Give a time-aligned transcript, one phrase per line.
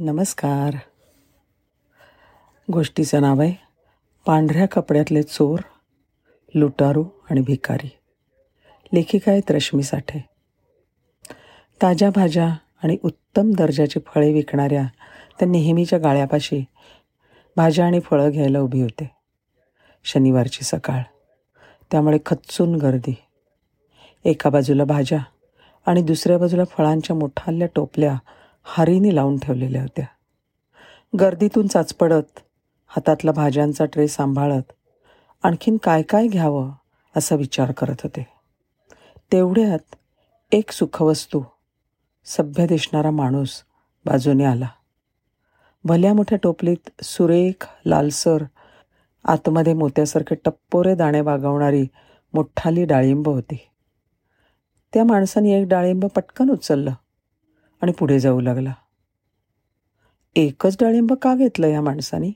[0.00, 0.76] नमस्कार.
[2.72, 3.54] गोष्टीचं नाव आहे
[4.26, 5.58] पांढऱ्या कपड्यातले चोर
[6.54, 7.90] लुटारू आणि भिकारी.
[8.94, 10.24] लेखिका आहेत रश्मी साठे.
[11.82, 12.46] ताज्या भाज्या
[12.82, 14.86] आणि उत्तम दर्जाची फळे विकणाऱ्या
[15.38, 16.64] त्या नेहमीच्या गाळ्यापाशी
[17.56, 19.10] भाज्या आणि फळं घ्यायला उभी होते.
[20.04, 21.02] शनिवारची सकाळ.
[21.90, 23.14] त्यामुळे खच्चून गर्दी.
[24.24, 25.18] एका बाजूला भाज्या
[25.86, 28.18] आणि दुसऱ्या बाजूला फळांच्या मोठाल्या टोपल्या
[28.70, 30.06] हारीने लावून ठेवलेल्या होत्या.
[31.20, 32.38] गर्दीतून चाचपडत
[32.86, 34.72] हातातला भाज्यांचा ट्रे सांभाळत
[35.42, 36.72] आणखीन काय काय घ्यावं
[37.16, 38.26] असा विचार करत होते.
[39.32, 39.94] तेवढ्यात
[40.52, 41.42] एक सुखवस्तू
[42.24, 43.50] सभ्य दिसणारा माणूस
[44.04, 44.68] बाजूने आला.
[45.84, 48.44] भल्या मोठ्या टोपलीत सुरेख लालसर
[49.24, 51.86] आतमध्ये मोत्यासारखे टप्पोरे दाणे बागवणारी
[52.34, 53.68] मोठाली डाळिंब होती.
[54.94, 56.92] त्या माणसाने एक डाळिंब पटकन उचललं.
[57.82, 58.72] आणि पुढे जाऊ लागला.
[60.36, 62.30] एकच डाळिंब का घेतलं या माणसाने?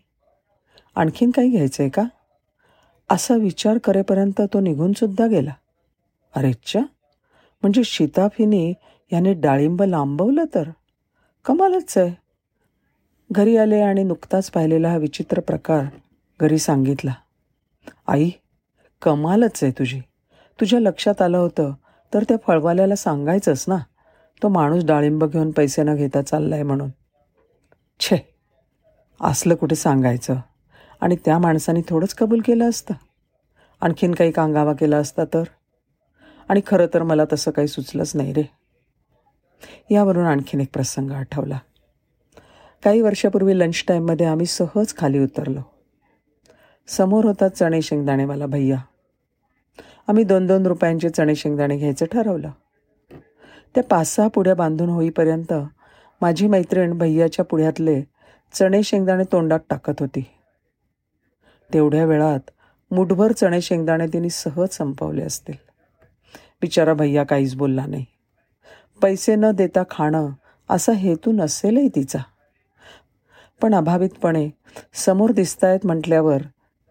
[0.94, 2.02] आणखीन काही घ्यायचं आहे का?
[3.10, 5.52] असा विचार करेपर्यंत तो निघूनसुद्धा गेला.
[6.36, 6.80] अरेच्छा
[7.62, 8.74] म्हणजे शिताफिनी
[9.12, 10.70] याने डाळिंब लांबवलं तर?
[11.44, 12.14] कमालच आहे.
[13.32, 15.84] घरी आले आणि नुकताच पाहिलेला हा विचित्र प्रकार
[16.40, 17.12] घरी सांगितला.
[18.06, 18.30] आई
[19.02, 20.00] कमालच आहे तुझी.
[20.60, 21.72] तुझ्या लक्षात आलं होतं
[22.14, 23.76] तर त्या फळवाल्याला सांगायचंच ना.
[24.42, 26.90] तो माणूस डाळिंब घेऊन पैसे न घेता चाललाय म्हणून.
[28.00, 28.34] छे
[29.20, 30.36] असलं कुठे सांगायचं?
[31.00, 32.94] आणि त्या माणसाने थोडंच कबूल केलं असतं.
[33.80, 35.42] आणखीन काही कांगावा केला असता तर?
[36.48, 38.42] आणि खरं तर मला तसं काही सुचलंच नाही रे.
[39.90, 41.58] यावरून आणखीन एक प्रसंग आठवला.
[42.84, 45.60] काही वर्षापूर्वी लंच टाईममध्ये आम्ही सहज खाली उतरलो.
[46.86, 48.78] समोर होता चणे शेंगदाणेवाला भैया.
[50.08, 52.50] आम्ही दोन दोन रुपयांचे चणे शेंगदाणे घ्यायचं ठरवलं.
[53.74, 55.52] त्या पाच सहा पुढ्या बांधून होईपर्यंत
[56.20, 58.02] माझी मैत्रीण भैयाच्या पुढ्यातले
[58.52, 60.24] चणे शेंगदाणे तोंडात टाकत होती.
[61.74, 62.50] तेवढ्या वेळात
[62.90, 65.54] मुठभर चणे शेंगदाणे तिने सहज संपवले असतील.
[66.60, 68.04] बिचारा भैया काहीच बोलला नाही.
[69.02, 70.28] पैसे न देता खाणं
[70.70, 72.18] असा हेतू नसेलही तिचा.
[73.62, 74.50] पण अभावितपणे
[74.94, 76.42] समोर दिसतायत म्हटल्यावर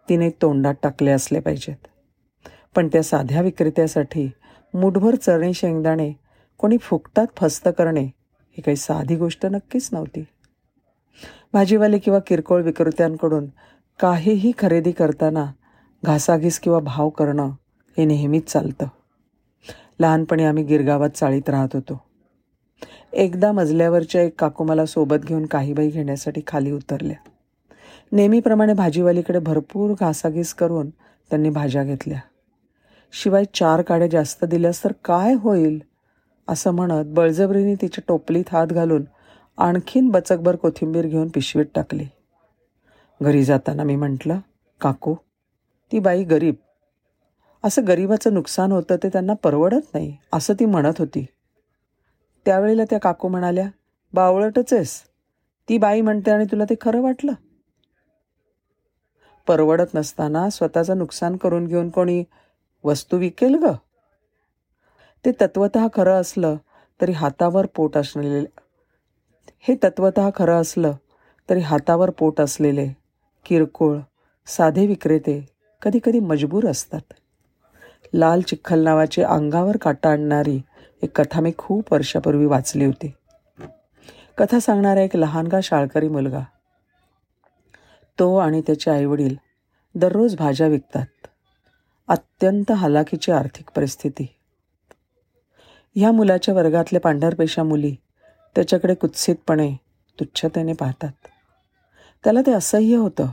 [0.09, 1.87] तिने तोंडात टाकले असले पाहिजेत.
[2.75, 4.31] पण त्या साध्या विक्रेत्यासाठी
[4.73, 6.13] मुठभर चणे शेंगदाणे
[6.61, 8.03] कोणी फुकटात फस्त करणे
[8.51, 10.25] ही काही साधी गोष्ट नक्कीच नव्हती.
[11.53, 13.45] भाजीवाले किंवा किरकोळ विक्रेत्यांकडून
[13.99, 15.45] काहीही खरेदी करताना
[16.05, 17.49] घासाघीस किंवा भाव करणं
[17.97, 18.85] हे नेहमीच चालतं.
[19.99, 22.01] लहानपणी आम्ही गिरगावात चाळीत राहत होतो.
[23.13, 27.17] एकदा मजल्यावरच्या एक काकू मला सोबत घेऊन काही बाई घेण्यासाठी खाली उतरल्या.
[28.11, 30.89] नेहमीप्रमाणे भाजीवालीकडे भरपूर घासाघीस करून
[31.29, 32.19] त्यांनी भाज्या घेतल्या.
[33.13, 35.90] शिवाय चार काड्या जास्त दिल्यास तर काय होईल?
[36.51, 39.03] असं म्हणत बळजबरीने तिच्या टोपलीत हात घालून
[39.57, 42.05] आणखीन बचकभर कोथिंबीर घेऊन पिशवीत टाकली.
[43.21, 44.39] घरी जाताना मी म्हटलं
[44.81, 45.15] काकू
[45.91, 46.55] ती बाई गरीब.
[47.63, 51.25] असं गरिबाचं नुकसान होतं ते त्यांना परवडत नाही असं ती म्हणत होती.
[52.45, 53.69] त्यावेळेला त्या काकू म्हणाल्या
[54.13, 55.03] बावळटच आहेस.
[55.69, 57.33] ती बाई म्हणते आणि तुला ते खरं वाटलं.
[59.47, 62.23] परवडत नसताना स्वतःचं नुकसान करून घेऊन कोणी
[62.83, 63.65] वस्तू विकेल ग?
[65.25, 66.55] ते तत्वत खरं असलं
[67.01, 68.45] तरी हातावर पोट असलेले
[69.59, 70.91] हे तत्वत खरं असलं
[71.49, 72.87] तरी हातावर पोट असलेले
[73.45, 73.97] किरकोळ
[74.47, 75.49] साधे विक्रेते
[75.81, 77.13] कधीकधी मजबूर असतात.
[78.13, 80.61] लाल चिखल नावाची अंगावर काटा आणणारी
[81.03, 83.13] एक कथा मी खूप वर्षापूर्वी वाचली होती.
[84.37, 86.41] कथा सांगणारा एक लहानगा शाळकरी मुलगा.
[88.19, 89.35] तो आणि त्याचे आईवडील
[89.95, 91.27] दररोज भाज्या विकतात.
[92.07, 94.27] अत्यंत हलाखीची आर्थिक परिस्थिती.
[95.95, 97.95] ह्या मुलाच्या वर्गातल्या पांढरपेशा मुली
[98.55, 99.71] त्याच्याकडे कुत्सितपणे
[100.19, 101.11] तुच्छतेने पाहतात.
[102.23, 103.27] त्याला ते असह्य होतं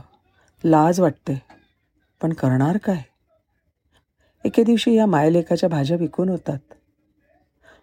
[0.63, 1.41] लाज वाटते.
[2.21, 3.01] पण करणार काय?
[4.45, 6.57] एके दिवशी या मायलेखाच्या भाज्या विकून होतात.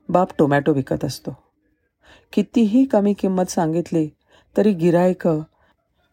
[0.08, 1.36] बाप टोमॅटो विकत असतो.
[2.32, 4.08] कितीही कमी किंमत सांगितली
[4.56, 5.40] तरी गिरायकं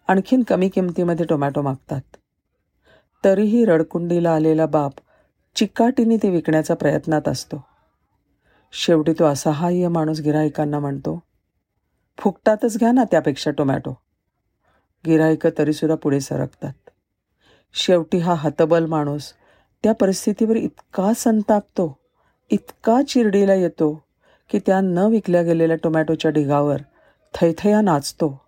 [0.08, 2.02] आणखीन कमी किमतीमध्ये टोमॅटो मागतात.
[3.24, 4.94] तरीही रडकुंडीला आलेला बाप
[5.56, 7.73] चिकाटीने ते विकण्याचा प्रयत्नात असतो.
[8.76, 11.20] शेवटी तो असहाय्य माणूस गिराहिकांना म्हणतो
[12.18, 13.92] फुकटातच घ्या ना त्यापेक्षा टोमॅटो.
[15.06, 16.74] गिराहिकं तरीसुद्धा पुढे सरकतात.
[17.74, 19.32] शेवटी हा हतबल माणूस
[19.84, 21.98] त्या परिस्थितीवर इतका संतापतो
[22.52, 24.04] इतका चिरडीला येतो
[24.50, 26.82] की त्या न विकल्या गेलेल्या टोमॅटोच्या ढिगावर
[27.34, 28.42] थैथया नाचतो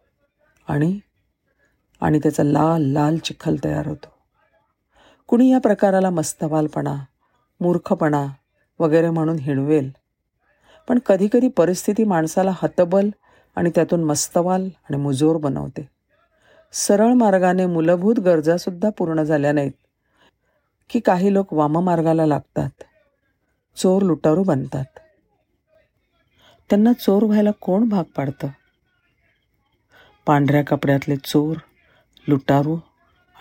[0.68, 1.00] आणि
[2.02, 4.08] आणि त्याचा लाल लाल चिखल तयार होतो.
[5.28, 6.96] कुणी या प्रकाराला मस्तवालपणा
[7.60, 8.26] मूर्खपणा
[8.80, 9.92] वगैरे म्हणून हिणवेल
[10.88, 13.10] पण कधीकधी परिस्थिती माणसाला हतबल
[13.56, 15.90] आणि त्यातून मस्तवाल आणि मुजोर बनवते.
[16.72, 19.72] सरळ मार्गाने मूलभूत गरजासुद्धा पूर्ण झाल्या नाहीत
[20.90, 22.70] की काही लोक वाममार्गाला लागतात
[23.76, 24.86] चोर लुटारू बनतात.
[26.70, 28.48] त्यांना चोर व्हायला कोण भाग पाडतं?
[30.26, 31.58] पांढऱ्या कपड्यातले चोर
[32.28, 32.76] लुटारू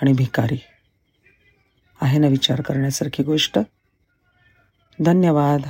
[0.02, 0.60] आणि भिकारी.
[2.00, 3.58] आहे ना विचार करण्यासारखी गोष्ट?
[5.04, 5.60] धन्यवाद.